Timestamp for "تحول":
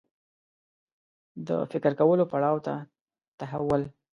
3.39-3.81